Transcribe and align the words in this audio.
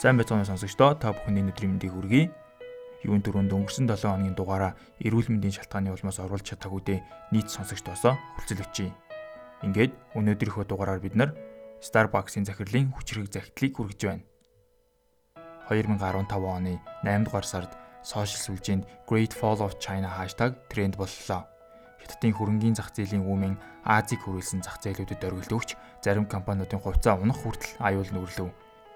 Сайн 0.00 0.16
байцгаана 0.16 0.48
сонсогчдоо 0.48 0.96
та 0.96 1.12
бүхний 1.12 1.44
өдрийн 1.44 1.76
мэндийг 1.76 1.92
хүргэе. 1.92 2.32
Юун 3.04 3.20
дөрөнд 3.20 3.52
өнгөрсөн 3.52 3.84
7 3.84 4.08
хоногийн 4.08 4.32
дугаараа 4.32 4.72
эрүүл 4.96 5.28
мэндийн 5.28 5.60
шалтгааны 5.60 5.92
улмаас 5.92 6.16
оруулж 6.24 6.40
чадаагүй 6.40 6.80
дэ 6.88 6.96
нийт 7.36 7.52
сонсогчдоосоо 7.52 8.16
хүрцэл 8.16 8.64
өчье. 8.64 8.96
Ингээд 9.60 9.92
өнөөдрийнхөө 10.16 10.64
дугаараар 10.72 11.04
бид 11.04 11.20
нар 11.20 11.36
Starbucks-ийн 11.84 12.48
захирлын 12.48 12.96
хүчрэг 12.96 13.28
захидлыг 13.28 13.76
хүргэж 13.76 14.00
байна. 14.08 14.24
2015 15.68 16.32
оны 16.32 16.80
8 17.04 17.28
дугаар 17.28 17.44
сард 17.44 17.76
сошиал 18.00 18.56
сүлжээнд 18.56 18.88
Great 19.04 19.36
Fall 19.36 19.60
of 19.60 19.76
China 19.84 20.08
хаштаг 20.08 20.56
тренд 20.72 20.96
боллоо. 20.96 21.44
Хятадын 22.00 22.32
хөрөнгийн 22.40 22.72
зах 22.72 22.88
зээлийн 22.96 23.28
үүмэн 23.28 23.84
Азийг 23.84 24.24
хүрээлсэн 24.24 24.64
зах 24.64 24.80
зээлүүдэд 24.80 25.28
оргилд 25.28 25.52
өгч 25.52 25.76
зарим 26.00 26.24
компаниудын 26.24 26.80
хувьцаа 26.80 27.20
унах 27.20 27.44
хүртэл 27.44 27.76
аюул 27.84 28.08
нүрлэв 28.16 28.48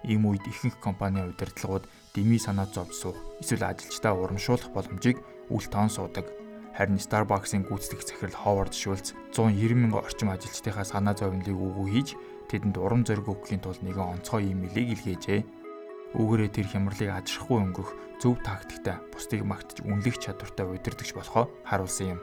Ийм 0.04 0.28
үед 0.28 0.44
ихэнх 0.44 0.76
компани 0.84 1.24
удирдлагууд 1.24 1.88
дэмий 2.12 2.36
санаа 2.36 2.68
зовж 2.68 2.92
суух 2.92 3.18
эсвэл 3.40 3.64
ажилчдаа 3.64 4.12
урамшуулах 4.12 4.68
боломжийг 4.76 5.18
үл 5.48 5.64
тоон 5.64 5.88
суудаг. 5.88 6.28
Харин 6.76 7.00
Starbucks-ын 7.00 7.64
гүйцэтгэх 7.64 8.04
захирал 8.04 8.36
Howard 8.44 8.76
Schultz 8.76 9.16
190 9.32 9.78
мянган 9.78 10.04
орчим 10.04 10.28
ажилчдынхаа 10.28 10.84
санаа 10.84 11.16
зовнилыг 11.16 11.56
үгүй 11.56 11.86
хийж 11.88 12.08
тэдэнд 12.52 12.76
урам 12.76 13.06
зориг 13.08 13.30
өгөхийн 13.30 13.64
тулд 13.64 13.80
нэгэн 13.80 14.20
онцгой 14.20 14.52
имэйлийг 14.52 14.92
илгээжээ. 14.98 15.40
Үүгээрээ 16.18 16.50
тэр 16.52 16.66
хямралыг 16.68 17.10
ажрахгүй 17.14 17.58
өнгөрөх 17.64 17.92
зөв 18.20 18.36
тактиктай 18.44 19.00
бусдыг 19.14 19.42
магтж 19.46 19.86
үнэлэх 19.86 20.18
чадвартай 20.20 20.66
удирдахч 20.66 21.14
болохоо 21.14 21.48
харуулсан 21.64 22.18
юм. 22.18 22.20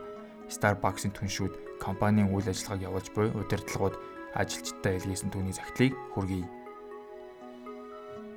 Starbucks-ын 0.52 1.16
түншүүд 1.16 1.80
компанийн 1.80 2.30
үйл 2.30 2.46
ажиллагааг 2.46 2.86
явуулж 2.86 3.08
буй 3.16 3.28
удирдлагууд 3.32 3.96
ажилчдаа 4.36 5.00
илгээсэн 5.00 5.32
түүний 5.32 5.56
захидлыг 5.56 5.96
хүргэе 6.12 6.61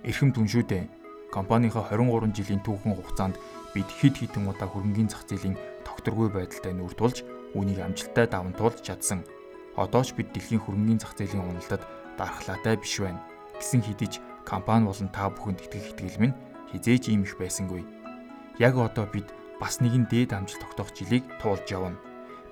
эрхэм 0.05 0.31
түн 0.37 0.47
шүү 0.49 0.65
дээ. 0.69 0.85
Компанийнхаа 1.33 1.89
23 1.91 2.31
жилийн 2.37 2.63
түүхэн 2.63 2.95
хугацаанд 2.95 3.37
бид 3.75 3.89
хэд 3.89 4.15
хэдэн 4.21 4.47
удаа 4.47 4.69
хөрөнгөний 4.71 5.11
зах 5.11 5.27
зээлийн 5.27 5.59
тогтворгүй 5.83 6.31
байдалтай 6.31 6.73
нүүр 6.77 6.95
тулж 6.95 7.27
үүнийг 7.57 7.81
амжилттай 7.83 8.29
даван 8.31 8.55
туулж 8.55 8.85
чадсан. 8.85 9.27
Одоо 9.75 10.07
ч 10.07 10.15
бид 10.15 10.31
дэлхийн 10.31 10.63
хөрөнгөний 10.63 11.01
зах 11.03 11.19
зээлийн 11.19 11.43
уналтад 11.43 11.83
дархлаатай 12.15 12.79
биш 12.79 13.03
байна. 13.03 13.19
Гэсэн 13.59 13.83
хэдиж 13.83 14.23
компани 14.47 14.87
болон 14.87 15.11
та 15.11 15.27
бүхэнд 15.33 15.65
итгэх 15.67 15.97
итгэл 15.97 16.21
минь 16.23 16.39
хизээж 16.71 17.11
ийм 17.11 17.27
их 17.27 17.35
байсангүй. 17.41 17.83
Яг 18.63 18.79
одоо 18.79 19.11
бид 19.11 19.27
бас 19.59 19.83
нэгэн 19.83 20.07
дээд 20.07 20.37
амжилт 20.37 20.63
тогтоох 20.63 20.95
жилийг 20.95 21.27
туулж 21.43 21.67
явна. 21.67 21.99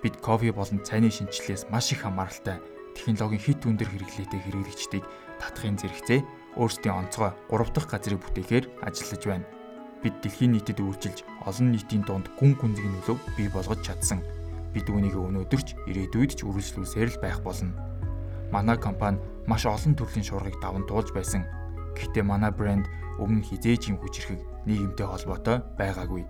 Бид 0.02 0.18
кофе 0.18 0.50
болон 0.50 0.82
цайны 0.82 1.12
шинжилгээс 1.14 1.70
маш 1.70 1.94
их 1.94 2.02
хамааралтай 2.02 2.58
технологийн 2.98 3.38
хит 3.38 3.62
өндөр 3.62 3.86
хэрэглээтэй 3.86 4.40
хэрэглэгчдийг 4.42 5.05
татахын 5.38 5.78
зэрэгцээ 5.78 6.20
өөрсдийн 6.56 7.08
онцгой 7.08 7.33
3 7.48 7.72
дахь 7.72 7.89
газрыг 7.89 8.20
бүтээхээр 8.20 8.84
ажиллаж 8.84 9.22
байна. 9.25 9.47
Бид 10.05 10.20
дэлхийн 10.20 10.53
нийтэд 10.53 10.84
үйлчилж 10.84 11.25
олон 11.48 11.72
нийтийн 11.72 12.05
дунд 12.05 12.28
гүн 12.36 12.53
гүнзгий 12.61 12.91
нөлөөг 12.92 13.20
бий 13.39 13.48
болгож 13.48 13.81
чадсан. 13.81 14.20
Бид 14.77 14.84
үүнийг 14.91 15.17
өнөөдөрч 15.17 15.89
ирээдүйд 15.89 16.33
ч 16.36 16.41
үргэлжлүүлсээр 16.45 17.17
л 17.17 17.23
байх 17.25 17.41
болно. 17.41 17.73
Манай 18.53 18.77
компани 18.77 19.23
маш 19.48 19.64
олон 19.64 19.97
төрлийн 19.97 20.28
шуургыг 20.28 20.61
даван 20.61 20.84
туулж 20.84 21.17
байсан. 21.17 21.48
Гэхдээ 21.97 22.25
манай 22.25 22.53
брэнд 22.53 22.84
өмнө 23.17 23.48
хизээж 23.48 23.89
юм 23.89 23.97
хүчрхэг 24.00 24.41
нийгэмтэй 24.69 25.06
холбоотой 25.08 25.64
байгаагүй. 25.80 26.25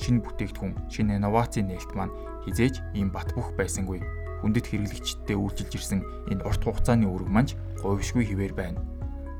Шинэ 0.00 0.24
бүтээгдэхүүн, 0.24 0.92
шинэ 0.92 1.16
инновацийн 1.20 1.68
нээлт 1.68 1.92
маань 1.96 2.12
хизээж 2.44 2.80
ийм 2.96 3.12
бат 3.12 3.32
бөх 3.32 3.56
байсангүй. 3.56 4.00
Хүндэт 4.44 4.68
хэрэглэгчдтэй 4.68 5.36
үйлчилж 5.36 5.72
ирсэн 5.72 6.00
энэ 6.32 6.44
урт 6.44 6.64
хугацааны 6.64 7.08
үүрэг 7.08 7.28
манж 7.32 7.56
говьшгүй 7.80 8.28
хിവэр 8.28 8.52
байна 8.52 8.95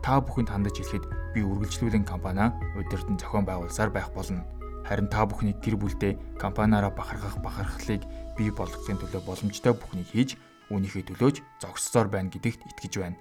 та 0.07 0.23
бүхэнд 0.23 0.55
хандаж 0.55 0.79
хэлэхэд 0.79 1.35
би 1.35 1.43
үргэлжлүүлэн 1.43 2.07
компаниа 2.07 2.55
удирдан 2.79 3.19
зохион 3.19 3.43
байгуулсаар 3.43 3.91
байх 3.91 4.15
болно. 4.15 4.47
Харин 4.87 5.11
та 5.11 5.27
бүхний 5.27 5.51
гэр 5.51 5.75
бүлдээ 5.83 6.39
компаниараа 6.39 6.95
бахархах 6.95 7.43
бахархлыг 7.43 8.07
бий 8.39 8.55
болгохын 8.55 9.03
төлөө 9.03 9.27
боломжтой 9.27 9.75
бүхнийг 9.75 10.07
хийж 10.15 10.39
үүнийхээ 10.71 11.11
төлөөж 11.11 11.43
зогссоор 11.59 12.07
байна 12.07 12.31
гэдэгт 12.31 12.71
итгэж 12.71 13.03
байна. 13.03 13.19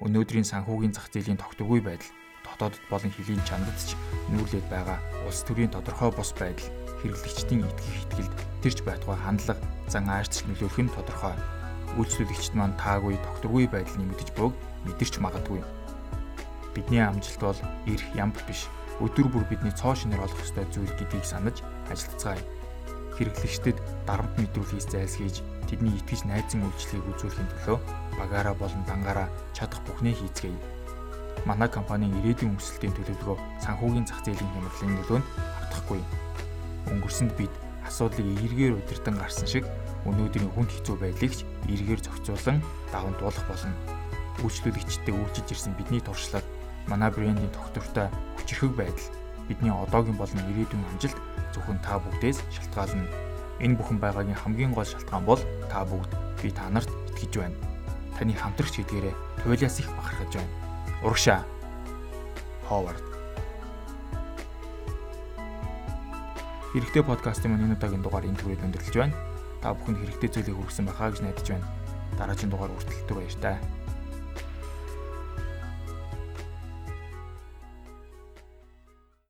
Өнөөдрийн 0.00 0.48
санхүүгийн 0.48 0.96
зах 0.96 1.12
зээлийн 1.12 1.36
тогтворгүй 1.36 1.84
байдал 1.84 2.08
дотоодд 2.48 2.80
болон 2.88 3.12
хилийн 3.12 3.44
чандад 3.44 3.76
ч 3.76 3.92
нүүрлээд 4.32 4.72
байгаа 4.72 5.04
улс 5.28 5.44
төрийн 5.44 5.68
тодорхой 5.68 6.16
бос 6.16 6.32
байдал 6.32 6.72
хэрэглэгчдийн 7.04 7.68
итгэх 7.68 8.08
итгэлд 8.08 8.32
тэрч 8.64 8.80
байтугай 8.88 9.20
хандлага 9.20 9.60
зан 9.84 10.08
аарч 10.08 10.48
нөлөөлөх 10.48 10.80
нь 10.80 10.94
тодорхой. 10.96 11.36
Үйлчлүүлэгчд 12.00 12.56
маань 12.56 12.72
таагүй 12.80 13.20
тогтворгүй 13.20 13.68
байдал 13.68 14.00
нэмэгдэж 14.00 14.32
буйг 14.32 14.56
мэдэрч 14.88 15.20
магадгүй 15.20 15.60
Бидний 16.74 17.04
амжилт 17.04 17.40
бол 17.40 17.60
эрх 17.86 18.06
ямб 18.16 18.36
биш. 18.48 18.64
Өдөр 19.00 19.28
бүр 19.28 19.44
бидний 19.44 19.72
цоо 19.76 19.92
шинээр 19.92 20.24
олох 20.24 20.40
ёстой 20.40 20.64
зүйл 20.72 20.88
гэдгийг 20.96 21.24
санаж 21.24 21.60
ажиллацгаая. 21.92 22.40
Хэрэглэгчдэд 23.16 23.76
дарамт 24.08 24.32
мэдрүүлгээс 24.40 24.88
зайлсхийж 24.88 25.44
тэдний 25.68 25.92
итгэж 26.00 26.24
найзан 26.24 26.64
үйлчлэгийг 26.64 27.12
үзүүлэхийн 27.12 27.50
төлөө 27.52 27.78
багаараа 28.16 28.56
болон 28.56 28.82
дангаараа 28.88 29.28
чадах 29.52 29.84
бүхнээ 29.84 30.16
хийцгээе. 30.16 30.56
Манай 31.44 31.68
компанийн 31.68 32.16
ирээдүйн 32.24 32.56
өсөлтийн 32.56 32.96
төлөвлөгөө 32.96 33.36
санхүүгийн 33.68 34.08
зах 34.08 34.24
зээлийн 34.24 34.52
хямралын 34.56 34.96
нөлөөнд 34.96 35.26
автахгүй. 35.68 36.00
Өнгөрсөнд 36.88 37.32
бид 37.36 37.52
асуудлыг 37.84 38.32
эргээр 38.48 38.80
удирдан 38.80 39.20
гарсан 39.20 39.44
шиг 39.44 39.68
өнөөдрийн 40.08 40.48
хүнд 40.56 40.70
хэцүү 40.72 40.96
байдлыг 40.96 41.32
ч 41.36 41.44
эргээр 41.68 42.00
зохицуулан 42.00 42.64
даван 42.88 43.14
туулах 43.20 43.44
болно. 43.44 43.76
Үйлчлүүлэгчдэд 44.40 45.12
үйлчилж 45.12 45.48
ирсэн 45.52 45.76
бидний 45.76 46.00
туршлага 46.00 46.46
манай 46.86 47.10
брендийн 47.10 47.50
тогтвортой 47.50 48.08
хүчирхэг 48.38 48.72
байдал 48.76 49.08
бидний 49.48 49.70
одоогийн 49.70 50.16
болон 50.16 50.42
ирээдүйн 50.50 50.86
амжилт 50.92 51.18
зөвхөн 51.54 51.78
та 51.84 51.98
бүгдээс 51.98 52.42
шалтгаална. 52.50 53.06
Энэ 53.60 53.76
бүхэн 53.78 53.98
байгаагийн 54.00 54.38
хамгийн 54.38 54.72
гол 54.74 54.86
шалтгаан 54.86 55.24
бол 55.24 55.42
та 55.70 55.84
бүгд 55.84 56.10
би 56.42 56.50
та 56.50 56.66
нарт 56.70 56.90
итгэж 57.14 57.32
байна. 57.38 57.56
Таны 58.18 58.34
хамтрагч 58.34 58.80
гэдгээрээ 58.82 59.14
туйлаас 59.44 59.78
их 59.78 59.88
бахархаж 59.94 60.32
байна. 60.34 60.52
Урагшаа. 61.04 61.40
Ховард. 62.66 63.04
Хэрэгтэй 66.72 67.04
подкастын 67.04 67.52
маань 67.52 67.68
энэ 67.68 67.76
удаагийн 67.76 68.02
дугаар 68.02 68.24
энэ 68.24 68.40
түрээд 68.40 68.64
өндөрлөж 68.64 68.96
байна. 68.96 69.14
Та 69.60 69.76
бүхэнд 69.76 70.00
хэрэгтэй 70.00 70.30
зүйлийг 70.32 70.56
хүргэсэн 70.56 70.86
байхаа 70.88 71.12
гэж 71.12 71.20
найдаж 71.20 71.46
байна. 71.52 71.66
Дараагийн 72.16 72.50
дугаар 72.50 72.72
хүртэл 72.72 73.12
баяр 73.12 73.36
таа. 73.38 73.81